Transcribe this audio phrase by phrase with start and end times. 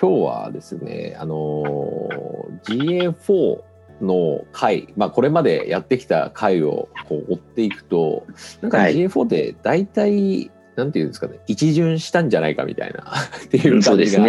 [0.00, 1.62] 今日はですね、あの
[2.64, 3.62] GA4
[4.00, 8.24] の回、まあ、これまでやってきた回をこう追っていくと、
[8.62, 13.12] なんか GA4 で大体、なんていうんですかね、一巡したんじゃないかみたいな
[13.44, 14.24] っていう感じが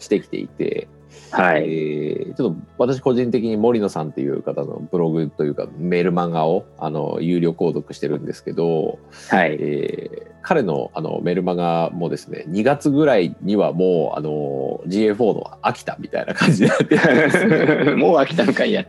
[0.00, 0.88] してきていて、
[1.30, 8.98] はい、えー、ちょっと私個人的に森野さんっていう方のブログというかメール漫画をあの有料購読してるんですけど、
[9.30, 9.56] はい。
[9.60, 16.96] えー、彼のあのメルマガもですね2月ぐらいにはもうあの GA4 の飽きたみたいな感じになって
[17.94, 18.84] もう飽きたのかいや。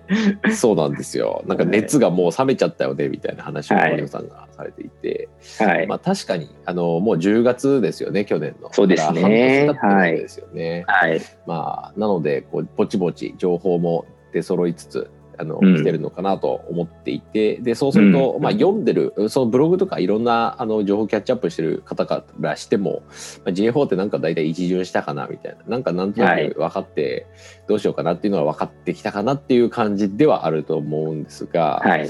[0.53, 1.43] そうなんですよ。
[1.47, 8.71] なんか熱がもう冷めちゃったよねみたいな話を森野さんがされていて、はい、まあ、確かにあのもう10月ですよね去年の。
[8.73, 9.21] そうですね。
[9.21, 23.03] 半年経ってるんですよね、はい、まあ、なのでこうぼちぼち情報も出揃いつつあの、来てるのかなと思っていてでそうすると、うん、まあ、読んでるそのブログとかいろんなあの情報キャッチアップしてる方からしても、
[23.45, 25.63] まあ、J4 ってなんか大体一巡したかなみたいな。
[25.67, 27.27] なんかなんとなく分かって
[27.67, 32.09] どうしようかなっていうのは分かってきたかなっていう感じではあると思うんですが、はい、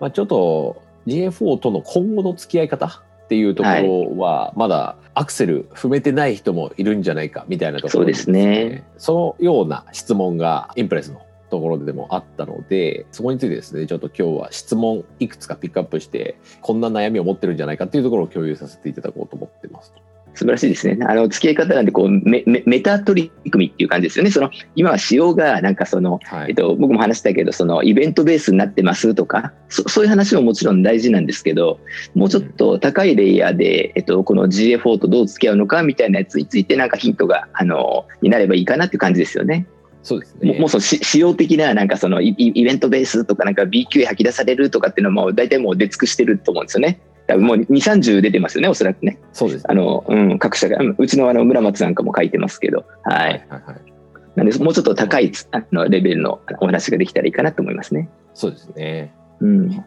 [0.00, 3.68] まあ、ちょっと GA4 との今後の付き合い方っていうとこ
[4.14, 8.84] ろはまだアクセル踏めてない人もいるんじゃないかみたいなところ、ね、そうですね。
[8.98, 11.22] そのような質問がインプレスの
[11.52, 19.92] ところでもあったのでそこについてですねちょっと今日は質問いくつかピックアップしてこんな悩みを持ってるんじゃないかっていうところを共有させていただこうと思ってます。
[20.34, 20.98] 素晴らしいですね。
[21.06, 24.30] あの付き合い方なんでこうメメメタ取り組みっていう感じですよね。
[24.30, 31.80] その今は仕様がなんかその、はい、えっと、僕も話したけどそのイベントベースになってますとかそそういう話ももちろん大事なんですけど
[32.14, 39.66] もうちょっと高いレイヤーで、えっと、この GA4 とどう付き合うのかみたいなやつについてなんかヒントがあのになればいいかなっていう感じですよね。
[40.02, 40.58] そうですね。
[40.58, 47.00] もうその仕様的ななんかそのイベントベースとかなんか B q へ吐き出されるとかっていうのも大体もう出尽くしてると思うんですよね。
[47.26, 49.18] 多分もう2、30出てますよね、おそらくね。
[49.32, 53.16] そうです、ね、あの、うん、各社が、うちのあの村松なんかも書いてますけど、はい。
[53.16, 53.92] はいはいはい、
[54.34, 58.08] なんで、もうちょっと高いあのレベルのお話ができたらいいかなと思いますね。
[58.34, 59.14] そうですね。
[59.40, 59.84] うん。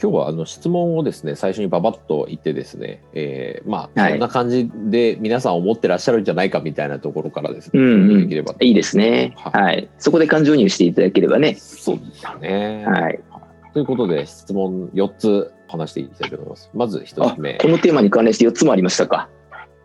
[0.00, 11.54] 今日はあの質問をですね最初にばばっと言ってですね、えー、まあこんな感じで皆さん思ってらっしゃるんじゃないかみたいなところからですね、うんうん、できればいいですね、はい、はい、そこで感情移入していただければね。
[11.54, 12.84] そうですね。
[12.86, 13.20] はい。
[13.72, 16.70] ということで質問4つ話していきたいと思います。
[16.72, 17.58] まず1つ目。
[17.58, 19.28] このテーマに関連して4つもありましたか。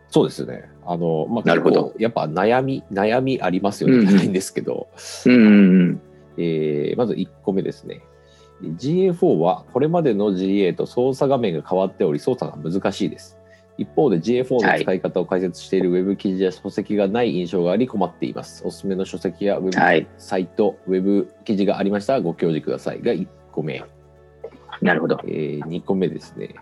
[0.10, 0.70] そうですね。
[0.86, 1.94] あの、まあ、なるほど。
[1.98, 4.88] やっぱ悩み悩みありますよね、じゃないんですけど、
[5.26, 6.02] うんうんうん。
[6.38, 8.02] えー、まず1個目ですね
[8.62, 13.38] GA4 はこれまでの GA と操作画面が変わっており操作が難しいです。
[13.78, 18.62] 一方で GA4 の使い方を解説しているウェブ記事や書籍がない印象があり困っています。
[18.66, 23.82] おすすめの書籍やウェブサイト、ウェブ記事がありましたらご教示くださいが1個目。
[24.82, 25.20] なるほど。
[25.26, 26.56] えー、2個目ですね、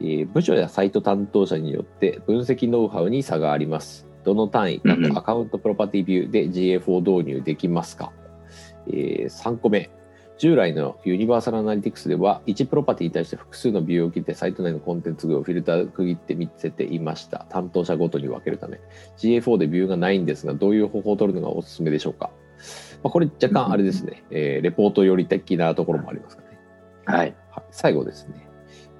[0.00, 0.26] えー。
[0.26, 4.06] 部署やサイト担当者によって分析ノウハウに差があります。
[4.24, 4.82] どの単位、
[5.14, 8.12] アカウントプロパティビューで GA4 導入できますか、
[8.88, 9.90] えー、3個目、
[10.38, 17.46] 従来のユニバーサルアナリティクスでは1プロパティに対して複数のビューを切ってサイト内のコンテンツ群をフィルター区切って見せていました。
[17.50, 18.78] 担当者ごとに分けるため。
[19.18, 22.30] GA4 でビューがないんですがどういう方法を取るのがおすすめでしょうか、
[23.02, 26.48] まあ、これ若干あれですね、えー、レポートより的なところもありますかね。
[27.04, 27.34] はい、
[27.70, 28.47] 最後ですね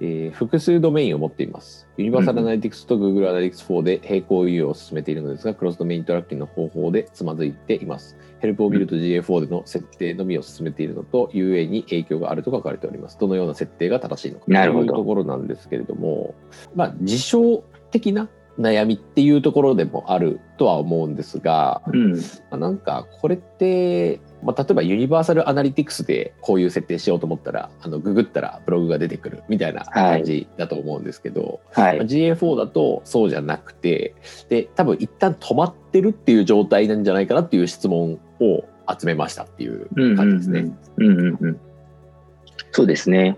[0.01, 1.87] えー、複数ドメインを持っています。
[1.97, 8.17] ユニバーサルアナリティクスと Google アナリティクス4で並行運用を進めているのですが、クロスドメイントラッキングの方法でつまずいています。
[8.39, 13.17] ヘルプを見ると GA4 での設定のみを進めているのと、UA に影響があると書かれております。
[13.19, 16.35] どのような設定が正しいのかというところなんですけれども、
[16.75, 18.29] まあ、事象的な
[18.59, 22.21] 悩みっていうところでもあるとは思うんですが、うん、ま
[22.51, 34.15] あ、なんかこれってまあ、例えばユニバーサルアナリティクスでこういう設定しようと思ったらあのググったらブログが出てくるみたいな感じだと思うんですけど、はいまあ、GA4 だとそうじゃなくて
[34.49, 40.71] で多分一旦止まってるっていう状態なんじゃないかなっていう質問を集めましたっていう感じですね。
[42.71, 43.37] そうですね。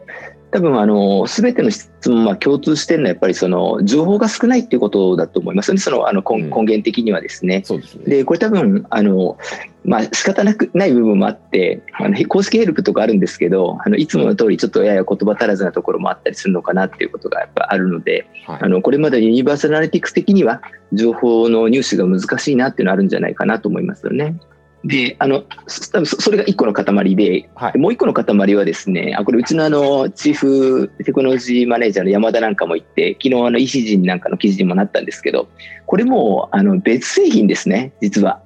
[0.51, 5.79] 多分あの全ての質問は共通してるのはやっぱりその情報が少ないっていうことだと思いますね。
[5.79, 7.61] そのあの根,、根源的にはですね。
[7.63, 8.03] そうですね。
[8.05, 9.37] でこれ多分あの
[9.85, 20.61] まあ仕方なくない部分もあって、あの公式ヘルプとかあるんですけど、あのいつもの通りちょっとやや言葉足らずなところもあったりするのかなっていうことがやっぱあるので、はい、あのこれまでユニバーサルアナリティクス的には
[20.91, 24.35] 情報の入手が難しいなっていうのはあるんじゃないかなと思いますよね。
[24.83, 25.43] で、あの、
[25.91, 35.49] 多分それが1個の塊で、はい、もう1個の塊はですね、あこれうちのあの、チーフテクノロジーマネージャーの山田なんかも言って、昨日あの、ECG なんかの記事にもなったんですけど、
[35.85, 38.41] これもあの別製品ですね、実は。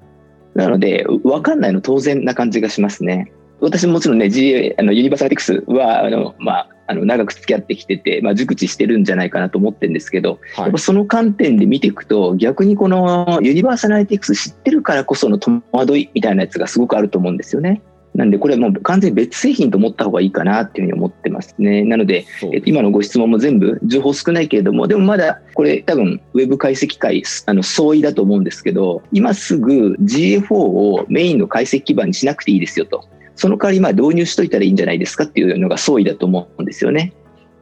[0.56, 3.32] なので、分かんないの当然な感じがしますね。
[3.62, 17.82] 私ももちろんね、G、あのユニバーサルティクスはあの、まあ、あの長く付き合ってきてて、まあ、熟知してるんじゃないかなと思ってるんですけど、はいやっぱその観点で見ていくと逆にこのユニバーサルアナリティクス知ってるからこその戸惑いみたいなやつがすごくあると思うんですよね。
[18.14, 21.84] なんでこれもう完全に別製品と思った方がいいかなっていうふうに思ってますね。
[21.84, 33.06] なので、そうえっと今のご質問も全部情報少ないけれどもでもまだこれ多分ウェブ解析会あの相違だと思うんですけど今すぐ GA4 をメインの解析基盤にしなくていいですよと
[33.36, 37.14] その代わりまあ導入しといたらいいんじゃないですかっていうのが相違だと思うんですよね。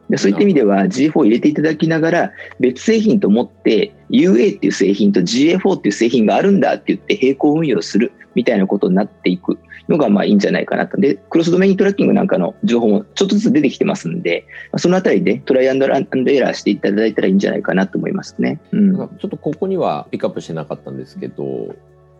[0.08, 10.96] でそういった意味では GA4 を入れていただきながら別製品と思って UA っていう製品と GA4 っていう製品があるんだって言って並行運用するみたいなことになっていくのがまあいいんじゃないかなと。
[10.96, 18.60] で、クロスドメイントラッキングなんかの情報もちょっとずつ出てきてますんで、まあそのあたりでトライアンドランエラーしていただいたらいいんじゃないかなと思いますね。
[18.72, 18.96] うん。
[18.96, 21.74] ちょっとここにはピックアップしてなかったんですけど、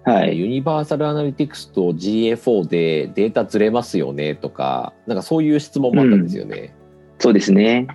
[0.04, 0.38] はい。
[0.38, 6.74] ユニバーサルアナリティクスと GA4 でデータずれますよねとか、なんかそういう質問もあったんですよね。
[7.18, 7.86] そうですね。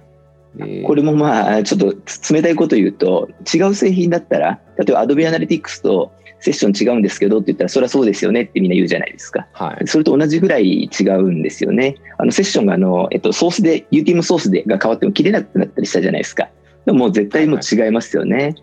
[0.55, 1.95] でこれもまあ、ちょっと
[2.33, 9.47] 冷たいこと言うと、違う製品だったら、例えば Adobe Analytics とセッション違うんですけどって言ったら、それはそうですよねってみんな言うじゃないですか。
[9.53, 9.87] はい。
[9.87, 11.95] それと同じぐらい違うんですよね。
[12.17, 16.49] あのセッションがあの、えっと、ソースで、UTM ソースでが変わっても切れなくなったりしたじゃないですか。
[16.85, 18.55] でももう絶対もう違いますよね。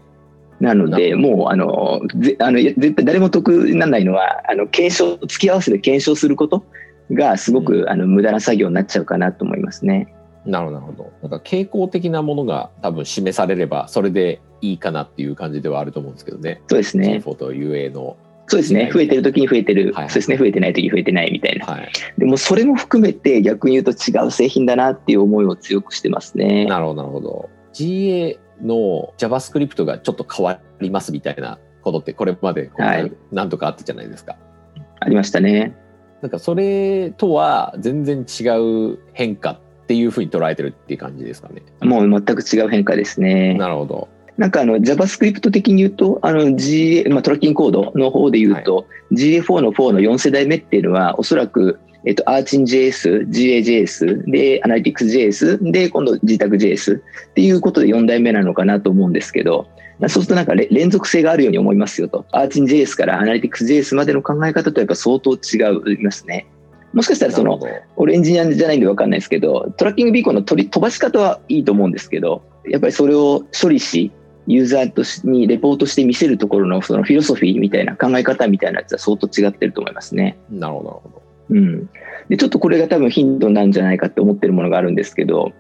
[0.61, 6.64] なので、もうあのぜあの絶対誰も得にならないのは、あの検証、付き合わせて検証すること
[7.12, 10.12] がすごく、うんあの無駄な作業になっちゃうかなと思いますね。
[10.47, 11.12] なるほど、なるほど。
[11.23, 16.62] なんか傾向的なものが多分示されれば、それでいいかなっていう感じではあると思うんですけどね。
[16.69, 17.20] そうですね。
[17.25, 18.17] G4 と UA の。
[18.49, 18.91] そうですね。
[18.93, 19.93] 増えてる時に増えてる。
[19.93, 20.37] はいはいそうですね。
[20.37, 21.67] 増えてない時に増えてないみたいな。
[21.67, 21.91] はい。
[22.17, 26.64] でもそれも含めて逆に言うと違う製品だなっていう思いを強くしてますね。
[26.67, 27.50] なるほど、なるほど。
[27.75, 34.37] GA の JavaScript がちょっと変わりますみたいなことって、これまでこんなはいなんとかあったじゃないですか。
[35.00, 35.76] ありましたね。
[36.23, 38.49] なんかそれとは全然違
[38.93, 41.62] う変化っていうふうに捉えてるっていう感じですかね。
[41.82, 43.55] もう全く違う変化ですね。
[43.55, 44.08] なるほど。
[44.37, 57.03] なんかあの JavaScript 的に言うと、あの GA、まあ、トラッキングコードの方で言うと、GA4 の4の4世代目っていうのは、おそらく、えっと、ArchinJS、GAJS、で、AnalyticsJS、で、今度 GTAGJS っ
[57.35, 59.67] ていうことで4代目なのかなと思うんですけど、
[60.03, 62.25] そうするとなんかれ連続性があるように思いますよと。
[62.32, 66.47] ArchinJS から AnalyticsJS までの考え方とやっぱ相当違いますね。
[66.93, 67.58] もしかしたらその、
[67.97, 74.12] 俺エンジニアじゃないんで分かんないですけど、トラッキングビーコンの取り飛ばし方はいいと思うんですけど、やっぱりそれを処理し、
[74.47, 80.38] ユーザーとしにレポートして見せるところのそのフィロソフィーみたいな考え方みたいなやつは相当違ってると思いますね。
[80.49, 81.25] なるほど、なるほど。
[81.50, 81.88] うん。
[82.28, 85.52] で、ちょっとこれが多分ヒントなんじゃないかって思ってるものがあるんですけど、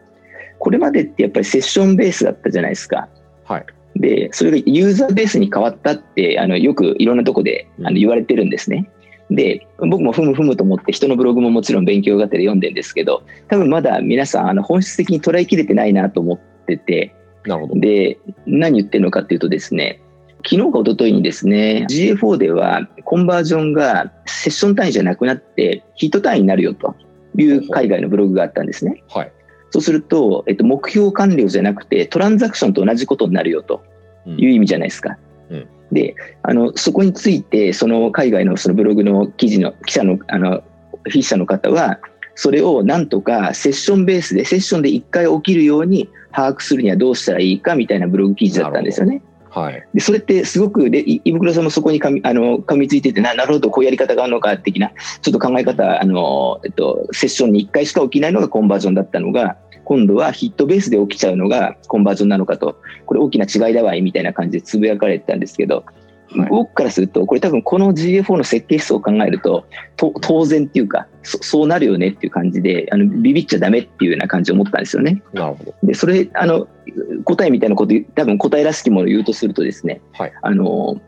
[0.58, 3.08] これまでってやっぱりセッションベースだったじゃないですか。
[3.44, 3.66] はい。
[3.96, 8.90] で、それがユーザーベースに変わったって、あの、よくいろんなとこであの言われてるんですね。
[9.30, 17.80] で、僕もふむふむと思って人のブログももちろん勉強がてら読んでんですけど、多分まだ皆さんあの本質的に捉えきれてないなと思ってて、なるほど。
[17.80, 20.00] で、何言ってるのかっていうとですね、
[20.48, 26.94] 昨日か一昨日にですね、GA4 ではコンバージョンがセッション単位じゃなくなってヒット単位になるよと
[27.36, 29.02] いう海外のブログがあったんですね。
[29.08, 29.32] はい。
[29.70, 33.82] そうすると、えっと、目標完了じゃなくてトランザクションと同じことになるよと
[34.24, 35.18] うんいう意味じゃないですか。
[35.50, 40.62] うんであのそこについてその海外のそのブログの記事の記者のあの
[41.04, 42.00] 筆者の方は
[42.34, 49.22] それをなんとかセッションベースでセッションで1回起きるように把握するにはどうしたらいいかみたいなブログ記事だったんですよね。
[49.56, 49.88] はい。
[49.94, 65.84] でそれってすごくでい胃袋さんもそこにかみあの噛みついててななるほどこういうやり方があるのか的なちょっと考え方あの、えっと、セッションに1回しか起きないのがコンバージョンだったのが今度はヒットベースで起きちゃうのがコンバージョンなのかとこれ大きな違いだわいみたいな感じでつぶやかれてたんですけど、
[66.44, 69.66] 僕からするとこれ多分この GA4 の設計思想を考えると
[69.96, 75.22] と当然っていうかそそうなるよねっていう感じであのビビっちゃダメっていうような感じを思ったんですよね。
[75.32, 75.74] なるほど。
[75.82, 76.68] でそれあの
[77.24, 81.00] 答えみたいなこと多分答えらしきものを言うとするとですね、はいあの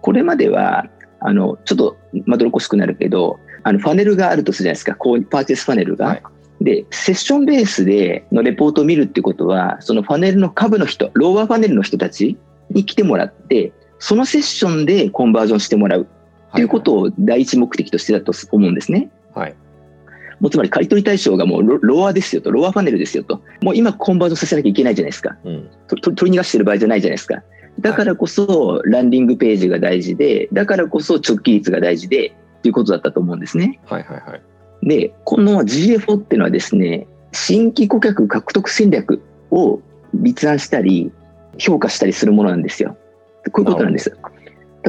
[0.00, 0.86] これまでは
[1.20, 6.06] あのちょっとまどろっこしくなるけどあのファネルがあるとするじゃないですかこうパーチェスファネルが。
[6.06, 6.22] はい
[6.60, 12.36] でセッションベースでのレポートを見るってことはそのファネルの下部の人ローアーファネルの人たち
[12.70, 19.10] に来てもらってそのセッションでコンバージョンしてもらうっていうことを第一目的としてだと思うんですね。
[19.34, 19.54] はい。
[20.40, 25.36] もうつまり刈り取り対象がもうロロアですよと、ロアファネルですよと、もう今コンバージョンさせなきゃいけないじゃないですか。
[25.44, 25.70] うん。
[25.88, 27.42] とと取り逃がしてる場合じゃないじゃないですか。
[27.80, 33.80] だからこそランディングページが大事で、だからこそ直帰率が大事で、っていうことだったと思うんですね。
[33.86, 34.42] はいはいはい。
[34.86, 39.80] で、この GA4 っていうのはですね、新規顧客獲得戦略を
[40.14, 41.12] 立案したり、
[41.58, 42.96] 評価したりするものなんですよ。
[43.50, 44.16] こういうことなんです。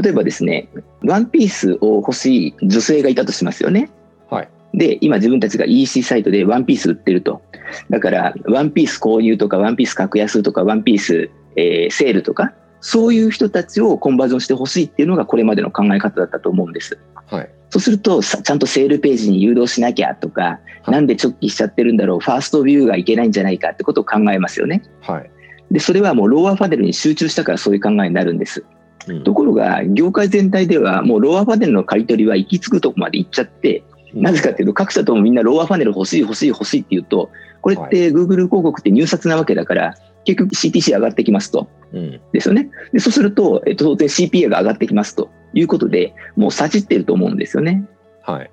[0.01, 0.69] 例えばですね、
[1.03, 3.89] ワンピースを欲しい女性がいたとしますよね。
[4.29, 4.49] はい。
[4.73, 7.41] で、今自分たちが EC サイトでワンピース売ってると。
[7.89, 16.97] だから、ワンピース購入とか、ワンピース格安とか、ワンピース、えー、セールとか、そういう人たちをコンバージョンしてほしいっていうのがこれまでの考え方だったと思うんです。
[17.27, 17.49] はい。
[17.71, 24.83] そうすると、ちゃんとセールページに誘導しなきゃとか、はい、なんで直帰しちゃってるんだろう、ファーストビューがいけないんじゃないかってことを考えますよね。
[25.01, 25.29] はい。
[25.71, 28.63] で、それはもう lower funnel に集中したからそういう考えになるんです。
[29.07, 33.83] うん、ところが、業界全体ではもう lower funnel の刈り取りは行き着くとこまで行っちゃって、
[34.13, 37.29] なぜかというと、各社ともみんな lower funnel 欲しい欲しい欲しいって言うと、
[37.61, 39.95] これって Google 広告って入札なわけだから、
[40.25, 41.67] 結局 CTC 上がってきますと。
[41.93, 42.69] うん、ですよね。
[42.93, 47.85] でそうすると、えっと、当然 CPA が上がってきますということで、もうさじってると思うんですよね。
[48.23, 48.51] はい。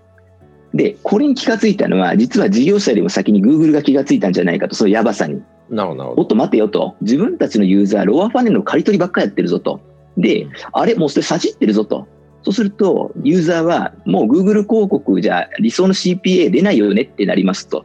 [0.75, 5.43] で、これに気がついたのは、実は事業者よりも先に Google が気がついたんじゃないかと、そのやばさに。
[5.71, 6.15] なるほど。
[6.17, 6.97] おっと待てよと。
[7.01, 9.81] 自分たちのユーザー、ロアファネルの刈り取りばっかりやってるぞと。
[10.17, 12.07] で、あれ、もうそれさじってるぞと。
[12.43, 17.85] そうすると、ユーザーはもう Google 広告じゃ理想の CPA 出ないよねってなりますと。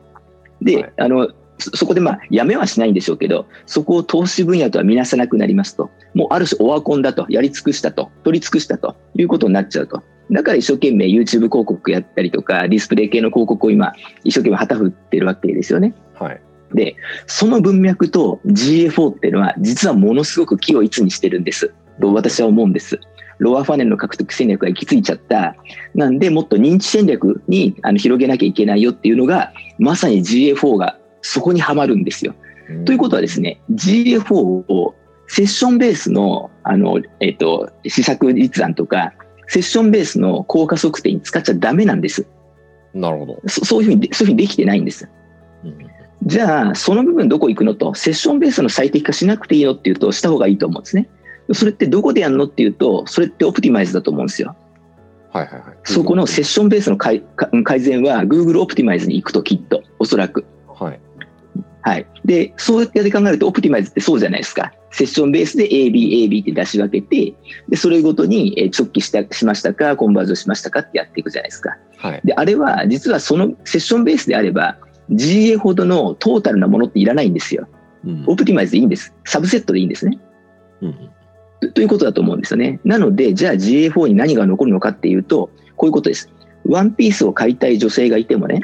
[0.62, 5.90] で、はい、あの、そこでまあ、やめはしないんでしょうけど、そこを投資分野とは見なさなくなりますと。
[6.14, 10.02] もうある種オワコンだと、やり尽くしたと、取り尽くしたということになっちゃうと。
[10.32, 15.94] だから一生懸命 YouTube 広告やったりとか、ディスプレイ系の広告を今、一生懸命旗振ってるわけですよね。
[16.14, 16.42] はい。
[16.74, 16.96] で、
[17.28, 21.74] その文脈と GA4 っていうのは、実はものすごく気を一にしてるんです。
[22.00, 23.00] と私は思うんです。
[23.40, 25.56] ロアファネルの獲得戦略が行き着いちゃった。
[25.96, 32.36] なんで、もっと認知戦略にあの広げなきゃいけないよっていうのが、まさに GA4 がそこにはまるんですよ。
[32.86, 34.96] ということはですね、GA4 を
[35.28, 39.14] セッションベースの、あの、えっ、ー、と、施策立案とか、
[39.48, 42.28] セッションベースの効果測定に使っちゃダメなんです。
[42.94, 43.42] なるほど。
[43.48, 45.10] そそういうふうに、そういうふうにできてないんです。
[45.64, 45.78] うん、
[46.24, 51.10] じゃあ、その部分どこ行くのと、セッションベースの最適化しなくていいのっていうと、した方がいいと思うんですね。
[51.54, 54.56] それってどこでやるのっていうと、それってオプティマイズだと思うんですよ。
[55.32, 55.78] はいはいはい。
[55.84, 57.24] そこのセッションベースの改
[57.64, 60.46] 改善は Google オプティマイズに行くときっと、おそらく。
[60.68, 61.00] はい。
[61.82, 62.06] はい。
[62.24, 64.72] で、そうやって考えると、オプティマイズってそうじゃないですか。
[64.92, 67.34] セッションベースで AB、AB って出し分けて、
[67.70, 71.78] で、それごとに直帰したしましたか、コンバージョンしましたかってやっていくじゃないですか。
[71.98, 72.22] はい。
[72.24, 74.78] で、あれは、実はそのセッションベースであれば、
[75.12, 77.68] GA ほどのトータルなものっていらないんですよ。
[78.06, 79.14] うん、オプティマイズでいいんです。
[79.26, 80.20] サブセットでいいんですね。
[80.82, 81.10] うん
[81.76, 82.80] ということだと思うんですよね。
[82.84, 86.30] なので、じゃあ GA4 に何が残るのかっていうと、こういうことです。
[86.66, 88.62] ワンピースを買いたい女性がいてもね、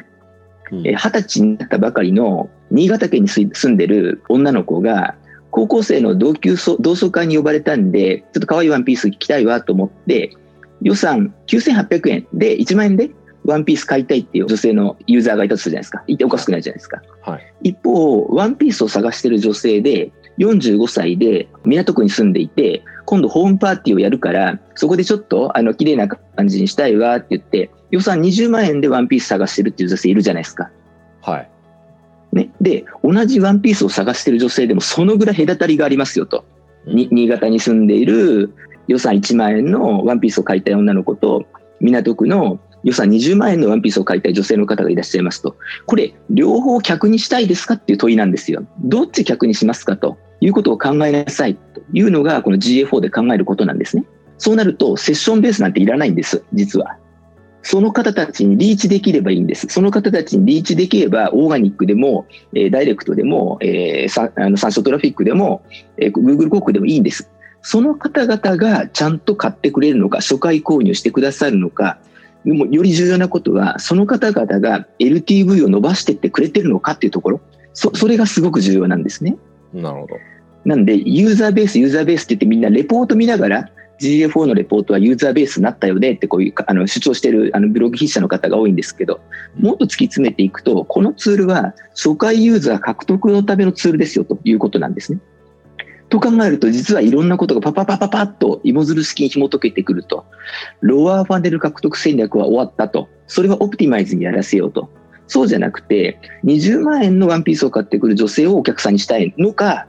[0.71, 5.15] 二、うん、十、歳になったばかりの新潟県に住んでる女の子が、
[5.51, 10.35] 高校生の同級同窓会に呼ばれたんで、ちょっと可愛いワンピース着たいわと思って、
[10.81, 13.11] 予算9800円で1万円で
[13.47, 16.03] ワンピース買いたいっていう女性のユーザーがいたとするじゃないですか。
[16.05, 17.01] いておかしくないじゃないですか。
[17.21, 30.69] はい、一方、ワンピースを探してる女性で、45歳で港区に住んでいて、今度ホームパーティーをやるから、そこでちょっとあの綺麗な感じにしたいわって言って、予算20万円でワンピース探してるっていう女性いるじゃないですか。
[31.21, 31.49] はい。
[32.33, 32.51] ね。
[32.61, 36.45] で、同じワンピースを探してる女性でもそのぐらい隔たりがありますよと。
[36.85, 38.53] に新潟に住んでいる
[38.87, 41.45] 予算1万円のワンピースを買いたい女の子と、
[41.79, 45.55] 港区の予算20万円のワンピースを買いたい女性の方がいらっしゃいますと、
[45.85, 48.65] これ、両方客にしたいですかっていう問いなんですよ。
[48.79, 50.17] どっち客にしますかと。
[50.39, 54.05] いうことを考えなさいというのがこの GA4 で考えることなんですね。
[54.37, 56.97] そうなるとセッションベースなんていらないんです、実は。
[57.63, 59.67] その方たちにリーチできればいいんです。
[59.69, 65.63] その方たちにリーチできれば、オーガニックでも、えー、ダイレクトでも、えー、あの参照トラフィックでも、
[65.97, 67.29] えー、Google 広告でもいいんです。
[67.61, 71.99] その方々がちゃんと買ってくれるのか、初回購入してくださるのか、
[72.45, 77.41] でもより重要なことは、その方々が LTV を伸ばしていってくれてるのかっていうところ、
[77.73, 79.37] そそれがすごく重要なんですね。
[79.73, 80.15] なるほど。
[80.65, 89.19] なんで、ユーザーベース、ユーザーベースって言ってみんなレポート見ながら、GA4 のレポートはユーザーベースになったよねってこういうあの主張しているあのブログ筆者の方が多いんですけど、
[89.57, 95.19] もっと突き詰めていくと、このツールは初回ユーザー獲得のためのツールですよということなんですね。
[96.09, 100.25] と考えると、実はいろんなことがパパパパパッと芋づる式に紐解けてくると、
[100.81, 104.89] ロアーファンデル獲得戦略は終わったと、それはオプティマイズにやらせようと。
[105.27, 109.87] そうじゃなくて、20万円のワンピースを買ってくる女性をお客さんにしたいのか、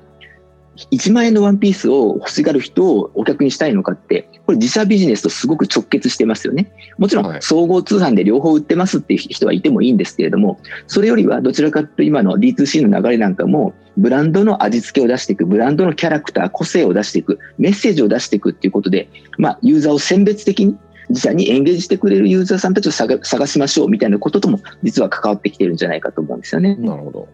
[0.91, 6.71] 1万円のワンピースを欲しがる人をお客にしたいのかって、これ自社ビジネスとすごく直結してますよね。
[6.99, 20.77] もちろん、総合通販で両方売ってますっていう人はいてもいいんですけれども、それよりはどちらかというと今の D2C の流れなんかも、ブランドの味付けを出していく、ブランドのキャラクター、個性を出していく、メッセージを出していくっていうことで、まあ、ユーザーを選別的に
[21.11, 26.77] 自社にエンゲージしてくれるユーザーさんたちを探しましょうみたいなこととも実は関わってきてるんじゃないかと思うんですよね。
[26.77, 27.29] なるほど。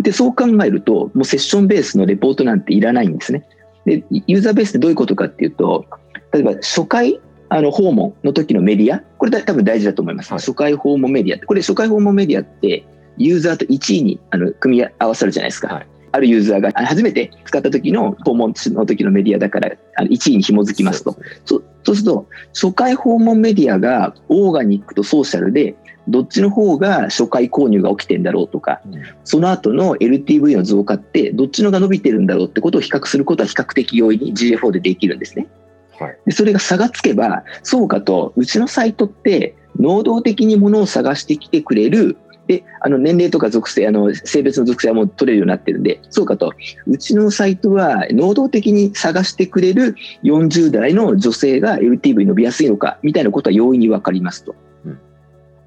[0.00, 3.46] で、そう考えると、もうセッションベースのレポートなんていらないんですね。
[3.84, 5.84] で、ユーザーベースってどういうことかっていうと、
[6.32, 10.32] 例えば初回あの訪問の時のメディア、これ多分大事だと思います。
[10.32, 12.84] はい、初回訪問メディアこれ初回訪問メディアって、
[13.18, 15.74] ユーザーと1位にあの組み合わさるじゃないですか。
[15.74, 21.16] はいあるユーザーが初めて使った時の訪問の時のメディアだから1位に紐づきますと。
[21.44, 25.76] そうそうすると、初回訪問メディアがオーガニックとソーシャルで
[26.08, 35.46] どっちの方が初回購入が起きてんだろうとか、うん、その後の LTV の増加ってどっちのが伸びてるんだろうってことを比較することは比較的容易に GA4 でできるんですね。
[35.98, 42.16] はい、でそれが差がつけばそうかとうちのサイトって能動的にものを探してきてくれる
[42.50, 46.52] であの年齢とか属性あの性別の属性はもう取れるようになってるんでそうかと
[46.88, 54.56] うちのサイトは能動的に探してくれる40代の女性が LTV 伸びやすいのかみたいなことは容易に分かりますと。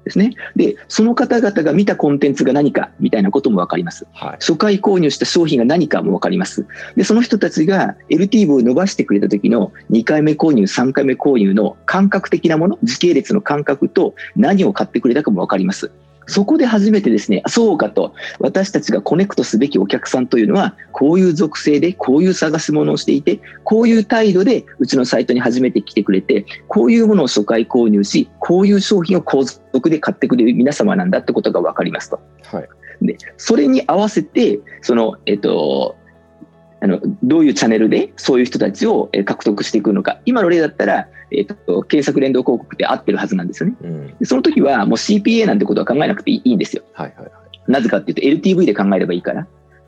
[0.04, 0.34] ですね。
[0.54, 4.06] で、その方々が見たコンテンツが何かみたいなことも分かります。
[4.12, 6.66] はい、初回購入した商品が何かも分かります。
[6.94, 15.90] で、その人たちが LTV を伸ばしてくれた時の2回目購入、3回目購入の感覚的なもの、時系列の感覚と何を買ってくれたかも分かります。
[16.26, 32.20] そこで初めてですね、そうかと、私たちがコネクトすべきお客さんというのは、こういう属性で、こういう探すものをしていて、こういう態度でうちのサイトに初めて来てくれて、こういうものを初回購入し、こういう商品を後続で買ってくれる皆様なんだってことが分かりますと。
[32.44, 32.68] はい、
[33.02, 35.96] でそれに合わせて、その、えっと、
[36.84, 40.18] あのどういうチャンネルでそういう人たちを獲得していくのか。
[40.26, 47.32] 今の例だったら、えーと、検索連動広告って合ってるはずなんですよね、うん、その時はもう CPA なんてことは考えなくていいんですよ、はいはいはい、
[47.68, 49.46] なぜかっていうと LTV で考えればいいから。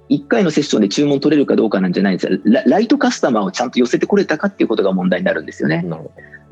[0.08, 2.38] 1回のセッションで注文取れるかどうかなんじゃないんですよ。
[2.44, 5.84] ラライトカスタマーをちゃんと寄せてこれたかっていうことが問題になるんですよね。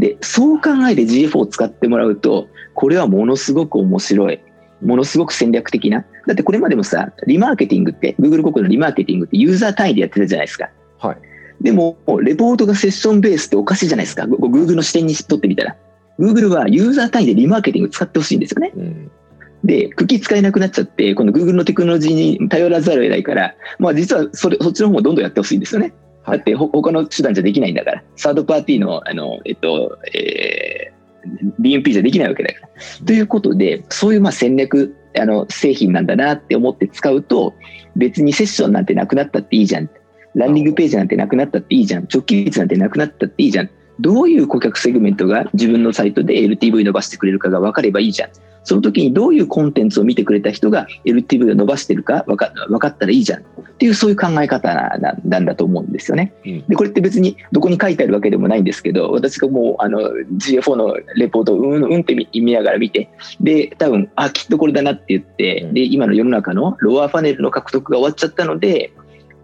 [0.00, 4.40] でそう考えて GFO を使ってもらうとこれはものすごく面白い
[4.82, 6.04] ものすごく戦略的な。
[6.26, 10.70] だってこれまでもさ、リマーケティングって、Google 国のリマーケティングってユーザー単位でやってたじゃないですか。
[10.98, 11.16] はい。
[11.60, 14.24] でも、レポートがセッションベースっておかしいじゃないですか。
[14.24, 15.76] Google の視点にとってみたら。
[16.18, 18.72] Google はユーザー単位でリマーケティング使ってほしいんですよね。
[18.76, 19.10] うん、
[19.64, 25.92] で、クッキー使えなくなっちゃって、この Google のテクノロジーに頼らざるを得ないから、まあ実はそれ、そっちの方もどんどんやってほしいんですよね。
[26.26, 28.02] だって他の手段じゃできないんだから。
[28.16, 30.93] サードパーティーの、あの、えっと、えー、
[31.60, 32.68] BNP じゃできないわけだから。
[33.06, 37.54] ということで、そういうまあ戦略あの製品なんだなって思って使うと
[37.96, 39.90] 別にセッションなんてなくなったっていいじゃん。
[40.34, 42.08] ランディングページなんてなくなったっていいじゃん。
[42.12, 43.70] 直帰率なんてなくなったっていいじゃん。
[44.00, 48.30] どういう顧客セグメントが自分のサイトで LTV 伸ばしてくれるかが分かればいいじゃん。
[48.64, 53.40] その時にどういうコンテンツを見てくれた人が LTV を伸ばしてるか分か分かったらいいじゃん。
[53.40, 53.44] っ
[53.76, 54.72] ていうそういう考え方
[55.24, 56.32] なんだと思うんですよね。
[56.68, 60.00] でこれって別にどこに書いてあるわけでもないんですけど私がもうあの
[60.38, 68.92] GFO のレポートをうんうんって見ながら見てで多分あきっとこれだなって言ってで今の世の中のロアファネルの獲得が終わっちゃったので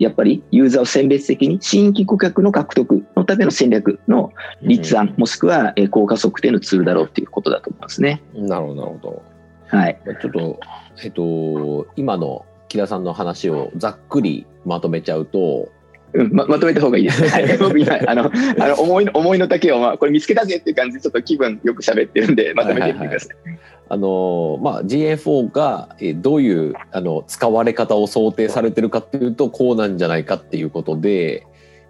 [0.01, 4.33] やっぱりユーザーを選別的に新規顧客の獲得のための戦略の
[4.63, 8.23] 立案、もしくは効果測定のツールだろうということだと思いますね。
[8.35, 9.23] なるほど、なるほど。
[9.67, 10.01] はい。
[10.21, 10.61] ちょっと、
[11.05, 15.69] えっと、今の木田さんの話をざっくりまとめちゃうと、
[16.13, 17.23] うんままとめた方がいいです。
[17.29, 23.37] はい、僕今あのあの思いの思いの丈を、まあ、これ見つけたぜっていう感じでちょっと気分よく喋ってるんでまとめてみてください。
[23.37, 31.45] はいはいはいあのまあ、GA4 がどういうあの使われ方を想定されてるかっていうとこうなんじゃないかっていうことで、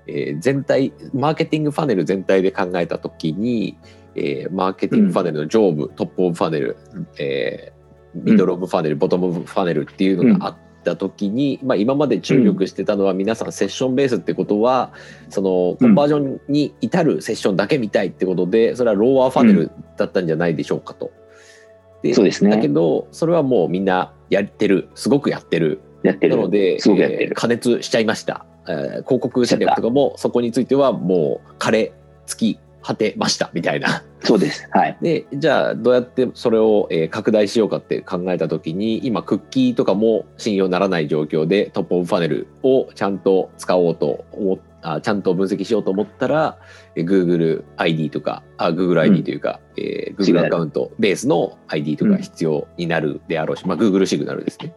[0.07, 3.77] えー、全体マーケティングファネル全体で考えた時に、
[4.15, 6.79] えー、マーケティングファネルの上部、うん、 top of funnel、
[7.19, 14.95] えー、 middle of funnel、うん、 bottom of funnel っていうのがあった時に、うん、まあ、今まで注力してたのは皆さんセッションベースってことは
[15.29, 21.20] そのコンバージョンに至るセッションだけ見たいってことでそれは lower funnel だったんじゃないでしょうかと。
[22.03, 22.51] でそうですね。
[22.51, 25.81] だけど、それはもうみんなやってる、すごくやってる。
[26.03, 26.37] やってる。
[26.37, 28.47] なので、すごくやってる、えー、過熱しちゃいました。
[28.69, 31.93] えー、広告戦略とかもそこについてはもう枯れ
[32.27, 34.03] 尽き果てましたみたいな。
[34.23, 34.69] そうです。
[34.71, 34.97] はい。
[35.01, 46.59] で、じゃあどうやってそれを、えー、拡大しようかって考えた時に、今クッキーとかも信用ならない状況で top of funnel をちゃんと使おうと思あちゃんと分析しようと思ったら、
[46.95, 54.75] えー、Google ID とかあ Google ID というか、うん、えー、Google アカウントベースの ID とか必要になるであろうし、うん、まあ、Google シグナルですね。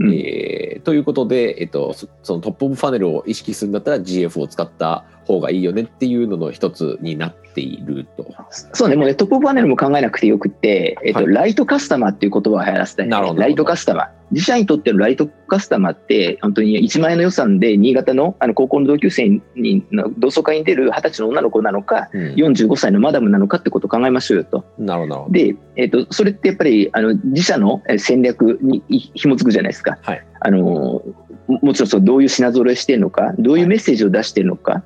[0.00, 8.26] うん、えー、ということで、えっと、その top of funnel を意識するんだったら GF を使った方がいいよねっていうのの一つになっていると。
[8.50, 14.08] そうね、もうね、 top of funnel も考えなくてよくて、えっと、はい、ライトカスタマーっていう言葉を流行らせたい、ね、ライトカスタマー。
[14.34, 24.64] 自社にとってのライトカスタマーって、本当に1万円の予算で新潟のあの高校の同級生にの同窓会に出る20歳の女の子なのか、うん、45歳のマダムなのかってことを考えましょうよと。
[24.78, 25.26] なるほど。
[25.30, 29.98] で、えっと、それってやっぱりあの自社の戦略に紐づくじゃないですか。
[30.02, 31.02] はい、あの
[31.46, 34.82] もちろんそどういう品揃えしてるのか、どういうメッセージを出してるのか、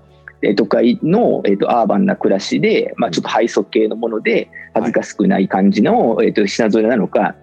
[0.57, 7.35] 都会の、えーと、アーバンな暮らしで、まあ、ちょっとハイソ系のもので恥ずかしくない感じの、はい、えーと、品添えなのか、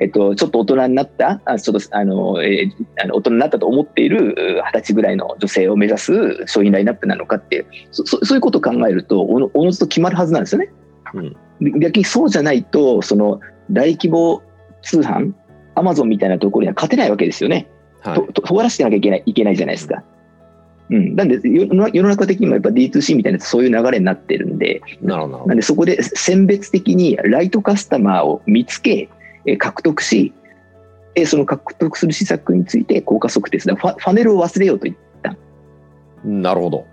[0.00, 4.34] えーと、ちょっと大人になったあちょっとあの、えー、あの大人になったと思っている
[4.64, 6.12] 二十歳ぐらいの女性を目指す
[6.46, 10.72] 商品ラインナップなのかっていうそそういうことを考えるとおのおのずと決まるはずなんですよね。
[11.60, 14.42] うん、逆にそうじゃないとその大規模
[14.82, 15.34] 通販
[15.74, 17.68] アマゾンみたいなところには勝てないわけですよね。
[18.00, 20.02] はい、とと尖らせてなきゃいけないいけないじゃないですか。
[20.90, 29.08] うん、なんで世の中的にもやっぱ D2C みたいなそういう流れになってるんでなるほどなんでそこで選別的にライトカスタマーを見つけ
[29.58, 30.32] 獲得し
[31.26, 33.74] その獲得する施策について効果測定する。
[33.76, 35.36] ファネルを忘れようと言った。
[36.24, 36.86] なるほど、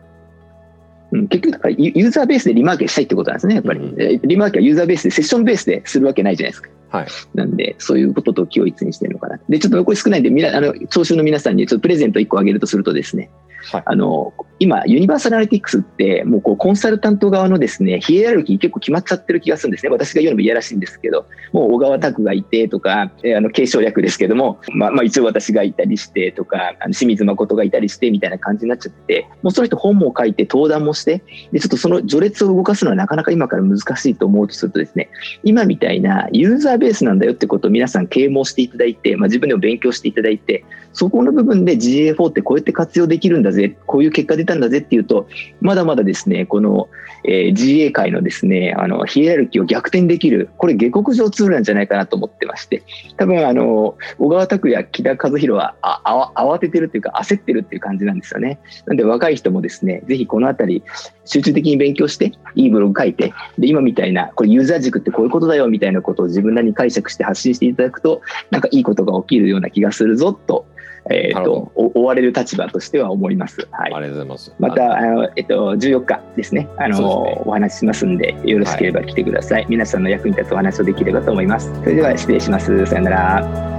[1.11, 6.69] うん、結局だからユーザーベースでリマーケしたいってことなんですねやっぱり、うん、リマーケはユーザーベースでセッションベースでするわけないじゃないですか。
[6.89, 9.39] はい、なんで、そういうことと気を一にしてるのかな。
[9.49, 13.29] で、ちょっと残り少ないんで、みなあの聴衆の皆さんにちょっとプレゼント1個あげるとするとですね、
[13.71, 35.09] はい、あの今、ユニバーサルアナリティクスって、もうこうコンサルタント側のですねヒエラルキー結構決まっちゃってる気がするんですね、私が言うのもいやらしいんですけど、もう小川拓がいてとか、えあの継承略ですけども、まあ、まあ一応私がいたりしてとか、あの清水誠がいたりしてみたいな感じになっちゃって、もうその人本も書いて、登壇もして、でちょっとその序列を動かすのはなかなか今から難しいと思うとするとですね、
[35.43, 45.27] 今みたいなユーザーベースなんだよってことを皆さん啓蒙していただいて、まあ、自分でも勉強していただいて、そこの部分で GA4 ってこうやって活用できるんだぜ、こういう結果出たんだぜっていうと、
[45.61, 46.89] まだまだですね、この、
[47.23, 52.83] えー、GA 界のですね、あの、ヒエラルキーを逆転できる、これ下克上ツールなんじゃないかなと思ってまして、
[53.17, 56.01] 多分あの、小川拓也、木田和弘はあ
[56.35, 58.59] あ慌ててるっていうか焦ってるっていう感じなんですよね。
[58.85, 60.83] なんで若い人もですね、ぜひこのあたり
[61.25, 70.65] 集中的に勉強して、いいブログ書いて、で、今みたいな、これユーザー軸ってこういうことだよみたいなことを自分なりに解釈して発信していただくと、なんかいいことが起きるような気がするぞと
[71.09, 73.67] えーと、追われる立場としては思います。
[73.71, 74.55] はい、ありがとうございます。
[74.59, 81.73] またあの、えっと、14日ですねあの、ね、お話ししますんでよろしければ来てください、はい、皆さんの役に立つお話をできればと思います。
[81.73, 82.85] それでは失礼します。
[82.85, 83.76] さよなら。